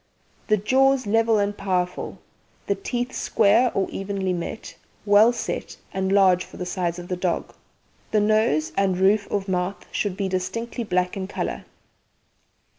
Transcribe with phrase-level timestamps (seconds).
[0.47, 2.17] The jaws level and powerful,
[2.67, 7.15] and teeth square or evenly met, well set, and large for the size of the
[7.15, 7.53] dog.
[8.09, 11.65] The nose and roof of mouth should be distinctly black in colour.